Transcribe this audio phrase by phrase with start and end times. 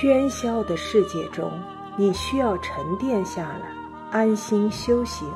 [0.00, 1.52] 喧嚣的世界中，
[1.94, 3.70] 你需要沉淀下来，
[4.10, 5.30] 安心修行。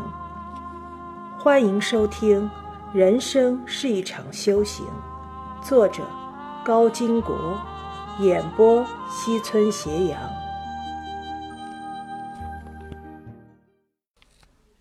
[1.38, 2.51] 欢迎收听
[2.96, 4.87] 《人生是一场修行》，
[5.62, 6.03] 作者
[6.64, 7.61] 高金国，
[8.21, 10.19] 演播西村斜阳。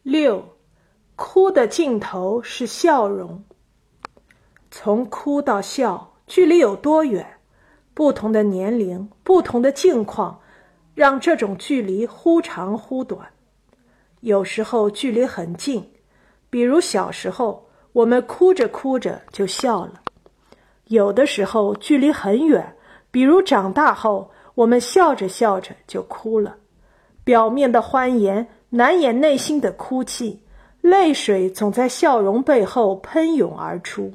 [0.03, 0.41] 六，
[1.17, 3.43] 哭的尽头是笑容。
[4.71, 7.32] 从哭到笑，距离有多远？
[7.93, 10.39] 不同的年龄，不同的境况，
[10.95, 13.27] 让这种距离忽长忽短。
[14.21, 15.87] 有时候距离很近，
[16.49, 19.91] 比如小时候，我们哭着哭着就笑了；
[20.87, 22.75] 有的时候距离很远，
[23.11, 26.55] 比如长大后，我们笑着笑着就哭了。
[27.23, 30.41] 表面的欢颜难掩内心的哭泣，
[30.81, 34.11] 泪水总在笑容背后喷涌而出。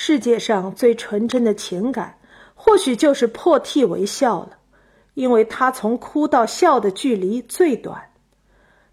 [0.00, 2.16] 世界上最纯真的情感，
[2.54, 4.50] 或许就是破涕为笑了，
[5.14, 8.00] 因为它从哭到笑的距离最短。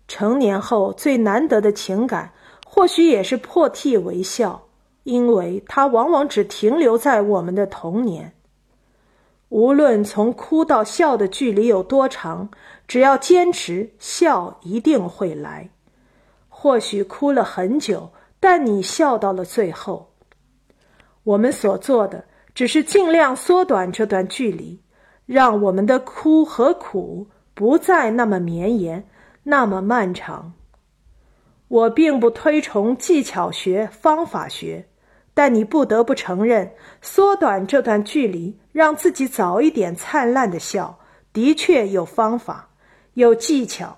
[0.08, 2.34] 成年后最难得的情感，
[2.66, 4.68] 或许也是破涕为笑，
[5.04, 8.34] 因为它往往只停留在我们的童年。
[9.50, 12.50] 无论从哭到笑的距离有多长，
[12.88, 15.70] 只要坚持，笑一定会来。
[16.50, 20.15] 或许哭了很久，但你笑到了最后。
[21.26, 22.24] 我们所做的
[22.54, 24.80] 只是尽量缩短这段距离，
[25.26, 29.08] 让我们的哭和苦不再那么绵延，
[29.44, 30.54] 那么漫长。
[31.68, 34.88] 我并不推崇技巧学、方法学，
[35.34, 41.00] 但你不得不承认，缩短这段距离，让自己早一点灿烂的笑，
[41.34, 42.70] 的确有方法、
[43.16, 43.98] 有技巧。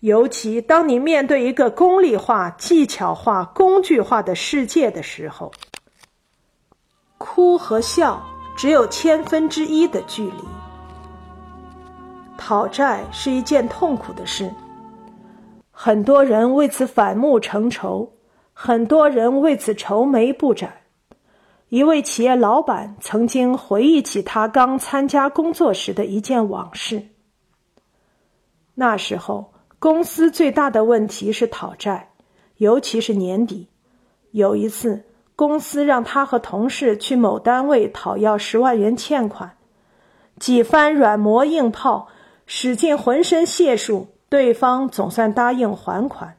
[0.00, 5.52] 尤其当你面对一个功利化、技巧化、工具化的世界的时候。
[7.18, 8.24] 哭和笑
[8.56, 10.44] 只有千分之一的距离。
[12.36, 14.48] 讨债是一件痛苦的事，
[15.72, 18.10] 很多人为此反目成仇，
[18.52, 20.72] 很多人为此愁眉不展。
[21.68, 27.02] 一位企业老板曾经回忆起他刚参加工作时的一件往事。
[28.74, 32.10] 那时候，公司最大的问题是讨债，
[32.56, 33.68] 尤其是年底。
[34.30, 35.04] 有一次。
[35.38, 39.56] 公司让他和同事去某单位讨要十万元欠款，
[40.40, 42.08] 几番软磨硬泡，
[42.44, 46.36] 使尽浑身解数，对方总算答应还款，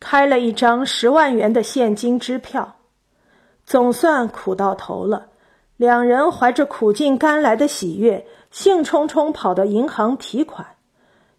[0.00, 2.76] 开了一张十万元的现金支票，
[3.66, 5.26] 总算苦到头了。
[5.76, 10.66] 两人怀着苦尽甘来的喜悦，兴冲冲跑到银行提款，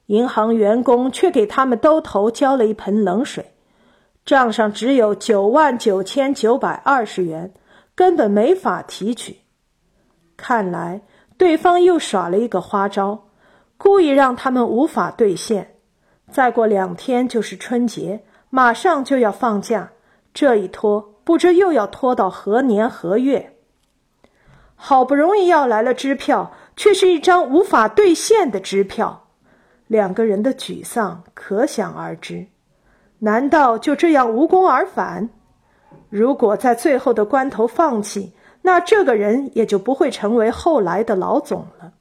[0.05, 3.54] 银行员工却给他们兜头浇了一盆冷水。
[4.25, 7.53] 账上只有九万九千九百二十元，
[7.93, 9.41] 根本没法提取。
[10.35, 11.01] 看来
[11.37, 13.27] 对方又耍了一个花招，
[13.77, 15.75] 故意让他们无法兑现。
[16.31, 19.91] 再过两天就是春节，马上就要放假，
[20.33, 23.53] 这一拖不知又要拖到何年何月。
[24.75, 29.27] 好不容易要来了支票，却是一张无法兑现的支票，
[29.85, 32.47] 两个人的沮丧可想而知。
[33.19, 35.29] 难道就这样无功而返？
[36.09, 41.93] 如果在最后的关头放弃，那这个人也就不会成为后来的老总了。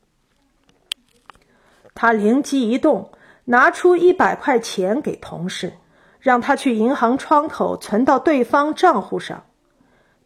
[1.95, 3.11] 他灵机一动，
[3.45, 5.73] 拿出一百块钱给同事，
[6.21, 9.45] 让他去银行窗口存到对方账户上，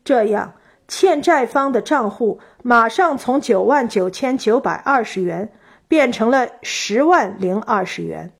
[0.04, 0.54] 这样
[0.86, 5.52] 欠债方的账户马上从九万九千九百二十元
[5.86, 8.32] 变成了十万零二十元。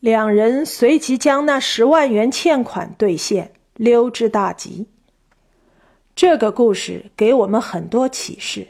[0.00, 4.88] 两人随即将那十万元欠款兑现，溜之大吉。
[6.16, 8.66] 这个故事给我们很多启示：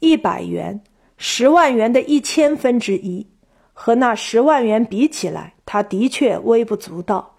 [0.00, 0.82] 一百元、
[1.16, 3.24] 十万元的一千分之一，
[3.72, 7.36] 和那十万元比起来，他的确微不足道。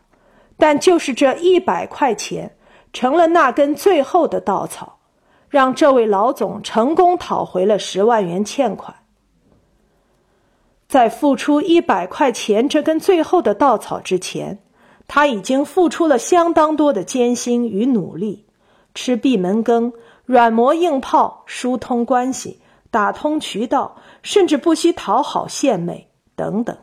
[0.56, 2.56] 但就是这一百块钱，
[2.94, 5.00] 成了那根最后的稻草，
[5.50, 8.95] 让这位老总成功讨回了十万元欠款。
[10.87, 14.59] 在付出一百块钱这根最后的稻草之前，
[15.07, 18.45] 他已经付出了相当多的艰辛与努力，
[18.93, 19.91] 吃闭门羹，
[20.25, 22.59] 软磨硬泡，疏通关系，
[22.91, 26.77] 打通渠道，甚至不惜讨好献媚等等。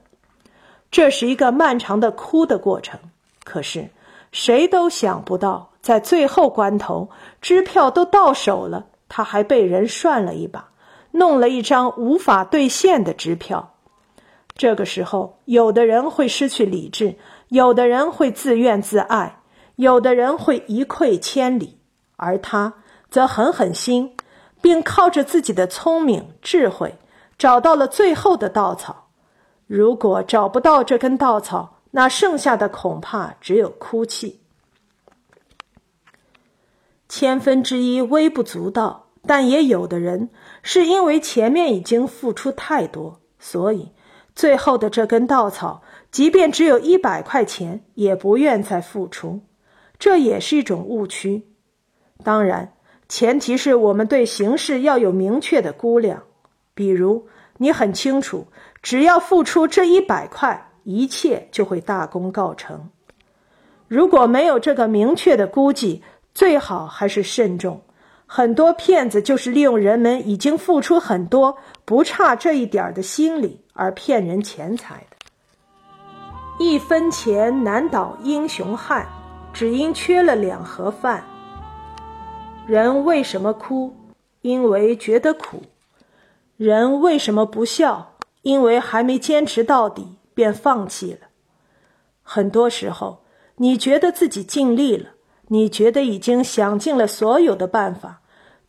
[0.90, 3.00] 这是一个漫长的哭的过程。
[3.44, 3.88] 可是，
[4.30, 7.08] 谁都想不到，在最后关头，
[7.40, 10.68] 支票都到手了，他还被人涮了一把，
[11.12, 13.71] 弄了一张无法兑现的支票。
[14.54, 17.16] 这个时候，有的人会失去理智，
[17.48, 19.40] 有的人会自怨自艾，
[19.76, 21.78] 有的人会一溃千里，
[22.16, 22.74] 而他
[23.10, 24.16] 则狠狠心，
[24.60, 26.96] 并靠着自己的聪明智慧
[27.36, 29.08] 找到了最后的稻草。
[29.66, 34.40] 如果找不到这根稻草，那剩下的恐怕只有哭泣。
[37.08, 40.30] 千分之一微不足道，但也有的人
[40.62, 43.92] 是因为前面已经付出太多，所以
[44.34, 49.40] 最后的这根稻草，即便只有一百块钱，也不愿再付出。
[49.98, 51.46] 这也是一种误区。
[52.24, 52.72] 当然，
[53.08, 56.22] 前提是我们对形势要有明确的估量。
[56.74, 57.26] 比如，
[57.58, 58.46] 你很清楚，
[58.82, 62.88] 只要付出这一百块，一切就会大功告成。
[63.86, 66.02] 如果没有这个明确的估计，
[66.32, 67.82] 最好还是慎重。
[68.34, 75.16] 很多骗子就是利用人们已经付出很多，不差这一点的心理而骗人钱财的。
[76.58, 79.06] 一分钱难倒英雄汉，
[79.52, 81.22] 只因缺了两盒饭。
[82.66, 83.94] 人为什么哭？
[84.40, 85.64] 因为觉得苦。
[86.56, 88.14] 人为什么不笑？
[88.40, 91.18] 因为还没坚持到底，便放弃了。
[92.22, 93.24] 很多时候，
[93.56, 95.10] 你觉得自己尽力了。
[95.48, 98.21] 你觉得已经想尽了所有的办法，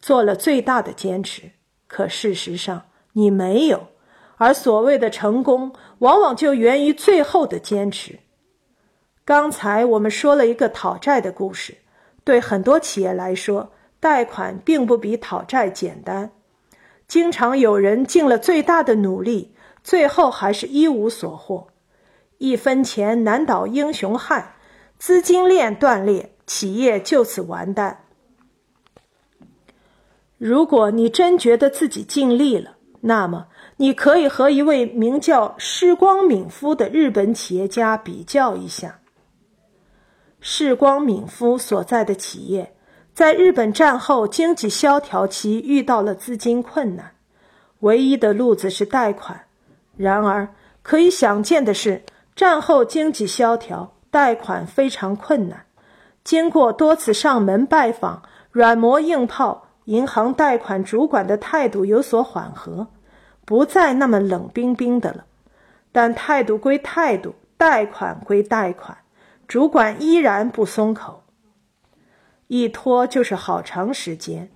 [0.03, 1.43] 做了最大的坚持，
[1.87, 3.87] 可事实上你没有。
[4.35, 8.19] 而所谓的成功，往往就源于最后的坚持。
[9.23, 11.77] 刚才我们说了一个讨债的故事，
[12.25, 13.71] 对很多企业来说，
[14.01, 16.33] 贷款并不比讨债简单。
[17.07, 19.55] 经常有人尽了最大的努力，
[19.85, 21.69] 最后还是一无所获。
[22.39, 24.55] 一分钱难倒英雄汉，
[24.99, 26.31] 资金链断裂。
[26.45, 28.02] 企业就此完蛋。
[30.45, 33.45] 如果你真觉得自己尽力了，那么
[33.77, 38.99] 你可以和一位名叫世光敏夫的日本企业家比较一下。
[40.41, 42.75] 世光敏夫所在的企业
[43.13, 47.13] 在日本战后经济萧条期遇到了资金困难，
[47.79, 49.45] 唯一的路子是贷款。
[49.95, 52.03] 然而，可以想见的是，
[52.35, 55.65] 战后经济萧条，贷款非常困难。
[56.21, 62.87] 经过多次上门拜访，软磨硬泡，银行贷款主管的态度有所缓和，
[63.45, 65.25] 不再那么冷冰冰的了。
[65.91, 68.97] 但态度归态度，贷款归贷款，
[69.47, 71.23] 主管依然不松口。
[72.47, 74.49] 一拖就是好长时间。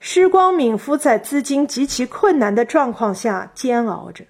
[0.00, 4.24] 施光敏夫在资金极其困难的状况下煎熬着，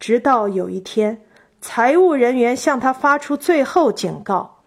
[0.00, 1.20] 直到有一天，
[1.60, 4.62] 财务人员向他发出最后警告。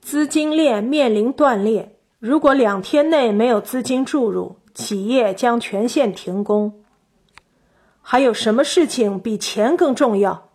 [0.00, 1.91] 资金链面临断裂，
[2.22, 6.84] 如果两天内没有资金注入，企业将全线停工。
[8.00, 10.50] 还有什么事情比钱更重要？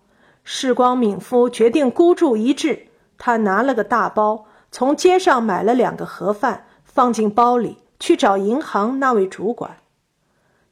[0.45, 2.87] 世光敏夫决定孤注一掷，
[3.17, 9.79] 他拿了个大包，从街上买了两个盒饭，放进包里，去找银行那位主管。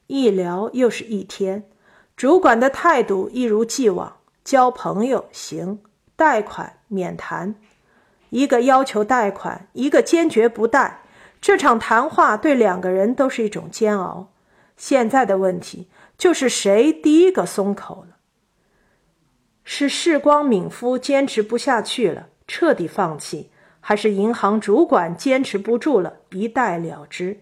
[0.06, 1.68] 一聊又是一天，
[2.16, 5.78] 主管的态度一如既往：交朋友行，
[6.16, 7.54] 贷款免谈。
[8.36, 11.00] 一个要求贷款，一个坚决不贷。
[11.40, 14.30] 这场谈话对两个人都是一种煎熬。
[14.76, 15.88] 现在的问题
[16.18, 18.16] 就是谁第一个松口了？
[19.64, 23.50] 是世光敏夫坚持不下去了，彻底放弃，
[23.80, 27.40] 还是银行主管坚持不住了，一贷了之？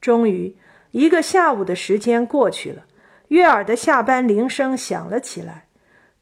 [0.00, 0.56] 终于，
[0.92, 2.84] 一个下午的时间过去了，
[3.26, 5.66] 悦耳的下班铃声响了起来，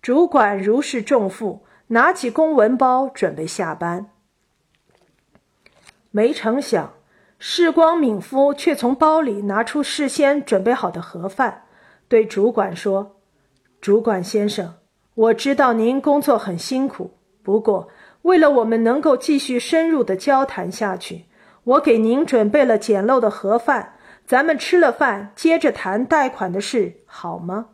[0.00, 1.66] 主管如释重负。
[1.90, 4.10] 拿起公文包准备下班，
[6.10, 6.92] 没成想，
[7.38, 11.62] 世光敏夫却从包里拿出事先准备好的盒饭，
[12.06, 13.16] 对主管说
[13.80, 14.74] ：“主管先生，
[15.14, 17.88] 我知道您工作很辛苦，不过
[18.22, 21.24] 为了我们能够继续深入的交谈下去，
[21.64, 23.94] 我给您准备了简陋的盒饭，
[24.26, 27.68] 咱们吃了饭接着谈贷款的事，好吗？”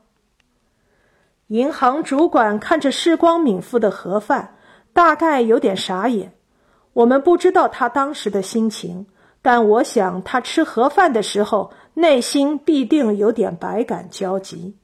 [1.49, 4.57] 银行主管看着世光敏夫的盒饭，
[4.95, 6.33] 大概有点傻眼。
[6.95, 9.07] 我们不知道他当时的心情，
[9.43, 14.77] 但我想他吃盒饭的时候，内心必定有点百感交集。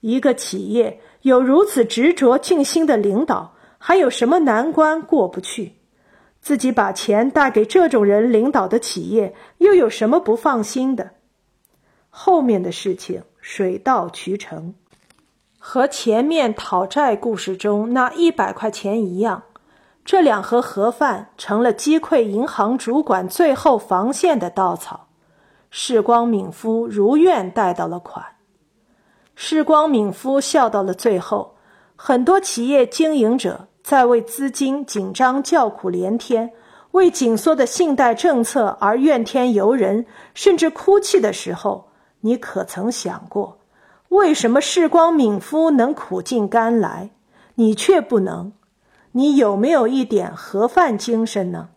[0.00, 5.72] 一个企业有如此执着尽心的领导，还有什么难关过不去？
[6.40, 11.12] 自己把钱带给这种人领导的企业，又有什么不放心的？
[12.10, 14.74] 后面的事情水到渠成。
[15.58, 19.42] 和前面讨债故事中那一百块钱一样，
[20.04, 25.08] 这两盒盒饭成了击溃银行主管最后防线的稻草。
[25.70, 28.24] 世光敏夫如愿贷到了款，
[29.34, 31.56] 世光敏夫笑到了最后。
[31.94, 36.52] 很多企业经营者在为资金紧张叫苦连天，
[36.92, 41.88] 为紧缩的信贷政策而怨天尤人，甚至哭泣的时候，
[42.20, 43.57] 你可曾想过，
[44.08, 47.10] 为什么世光敏夫能苦尽甘来，
[47.56, 48.52] 你却不能？
[49.12, 51.70] 你有没有一点盒饭精神呢？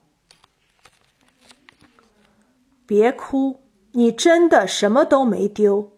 [2.86, 3.62] 别哭，
[3.94, 5.92] 你真的什么都没丢。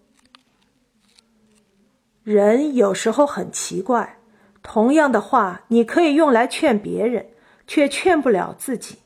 [2.23, 4.19] 人有时候很奇怪，
[4.61, 7.27] 同样的话，你可以用来劝别人，
[7.67, 8.99] 却劝不了自己。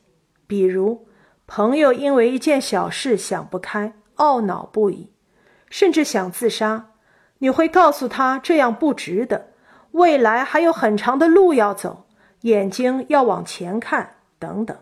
[0.46, 1.06] 比如，
[1.46, 5.10] 朋友因为一件小事想不开，懊恼不已，
[5.68, 6.87] 甚至想自杀。
[7.38, 9.48] 你会告诉他这样不值得，
[9.92, 12.06] 未来还有很长的路要走，
[12.42, 14.76] 眼睛要往前看，等等。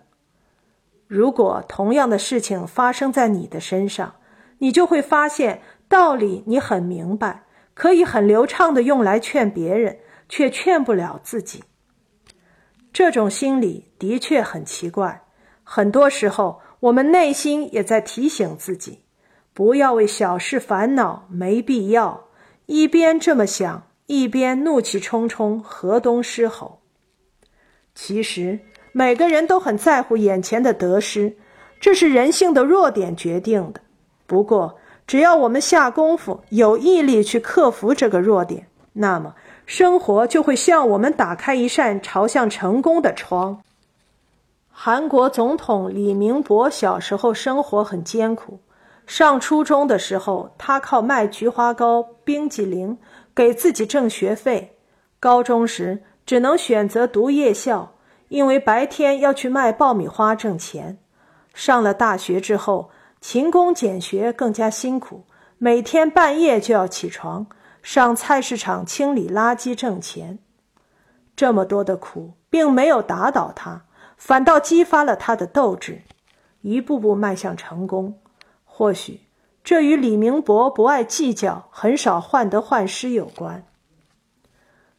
[1.06, 4.14] 如果同样的事情发生在你的身上，
[4.58, 7.44] 你就会发现道理你很明白，
[7.74, 9.98] 可以很流畅的用来劝别人，
[10.28, 11.62] 却劝不了自己。
[12.92, 15.22] 这种心理的确很奇怪。
[15.62, 19.04] 很多时候，我们内心也在提醒自己，
[19.52, 22.24] 不要为小事烦恼，没必要。
[22.66, 26.80] 一边这么想，一边怒气冲冲，河东狮吼。
[27.94, 28.58] 其实，
[28.90, 31.36] 每个人都很在乎眼前的得失，
[31.80, 33.80] 这是人性的弱点决定的。
[34.26, 43.62] 不过，只要我们下功夫，有毅力去克服这个弱点，那么生活就会向我们打开一扇朝向成功的窗。
[44.70, 48.58] 韩国总统李明博小时候生活很艰苦。
[49.06, 52.98] 上初中的时候，他靠卖菊花糕、冰激凌
[53.34, 54.72] 给自己挣学费；
[55.20, 57.94] 高中时只能选择读夜校，
[58.28, 60.98] 因为白天要去卖爆米花挣钱。
[61.54, 65.24] 上了大学之后，勤工俭学更加辛苦，
[65.58, 67.46] 每天半夜就要起床
[67.82, 70.38] 上菜市场清理垃圾挣钱。
[71.36, 73.82] 这么多的苦，并没有打倒他。
[74.16, 76.02] 反倒激发了他的斗志，
[76.62, 78.18] 一步步迈向成功。
[78.78, 79.20] 或许
[79.64, 83.64] 这与李明博不爱计较、很少患得患失有关。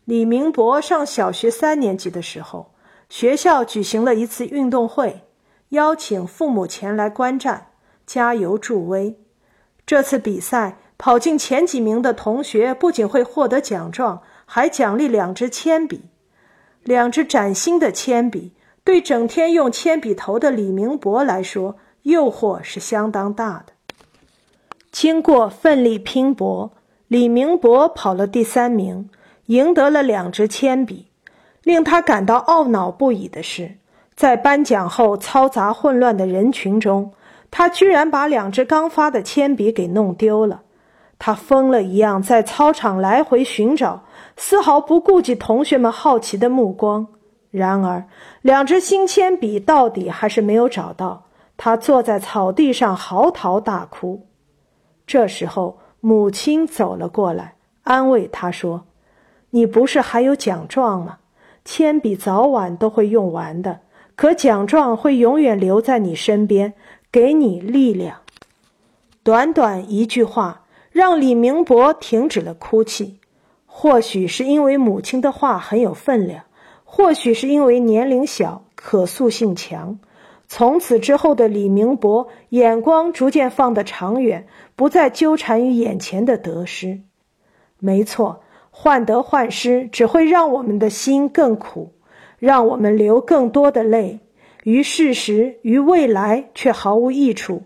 [0.03, 2.73] 李明博上小学三年级的时候，
[3.07, 5.21] 学校举行了一次运动会，
[5.69, 7.67] 邀请父母前来观战，
[8.07, 9.19] 加油助威。
[9.85, 16.05] 这次比赛跑进前几名的同学不仅会获得奖状，还奖励两支铅笔，
[16.81, 18.53] 两支崭新的铅笔。
[18.83, 21.75] 对整天用铅笔头的李明博来说，
[22.07, 23.73] 诱惑是相当大的。
[24.91, 26.71] 经过奋力拼搏，
[27.09, 29.09] 李明博跑了第三名，
[29.47, 31.07] 赢得了两支铅笔。
[31.63, 33.73] 令他感到懊恼不已的是，
[34.15, 37.11] 在颁奖后嘈杂混乱的人群中，
[37.51, 40.61] 他居然把两支刚发的铅笔给弄丢了。
[41.19, 44.05] 他疯了一样在操场来回寻找，
[44.37, 47.05] 丝毫不顾及同学们好奇的目光。
[47.51, 48.05] 然而，
[48.41, 51.26] 两支新铅笔到底还是没有找到。
[51.57, 54.25] 他坐在草地上嚎啕大哭。
[55.05, 58.85] 这时候，母亲走了过来，安慰他说
[59.49, 61.17] ：“你不是还有奖状吗？
[61.65, 63.79] 铅笔早晚都会用完的，
[64.15, 66.73] 可奖状会永远留在你身边，
[67.11, 68.17] 给你力量。”
[69.23, 70.61] 短短一句话，
[70.91, 73.19] 让李明博停止了哭泣。
[73.65, 76.43] 或许是因为母亲的话很有分量。
[76.83, 79.99] 或许是因为年龄小、可塑性强，
[80.47, 87.01] 从此之后的李明博眼光逐渐放得长远，不再纠缠于眼前的得失。
[87.79, 91.91] 没错，患得患失只会让我们的心更苦，
[92.39, 94.19] 让我们流更多的泪，
[94.63, 97.61] 于事实、于未来却毫无益处。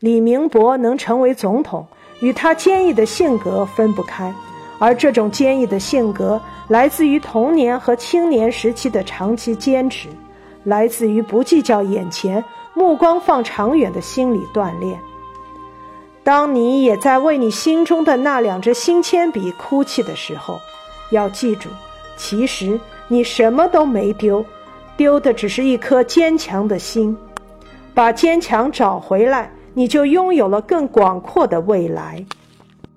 [0.00, 1.86] 李明博能成为总统，
[2.20, 4.34] 与他坚毅的性格分不开。
[4.78, 10.08] 而这种坚毅的性格，来自于童年和青年时期的长期坚持，
[10.64, 14.98] 来自于不计较眼前、目光放长远的心理锻炼。
[16.24, 20.60] 当你也在为你心中的那两支新铅笔哭泣的时候，
[21.10, 21.68] 要记住，
[22.16, 22.78] 其实
[23.08, 24.44] 你什么都没丢，
[24.96, 27.16] 丢的只是一颗坚强的心。
[27.92, 32.24] 把坚强找回来，你就拥有了更广阔的未来。